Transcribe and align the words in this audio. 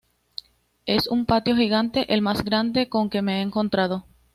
Es 0.87 1.07
un 1.07 1.27
pato 1.27 1.55
gigante, 1.55 2.11
el 2.11 2.23
más 2.23 2.43
grande 2.43 2.89
con 2.89 3.11
que 3.11 3.21
me 3.21 3.37
he 3.37 3.41
encontrado. 3.43 4.03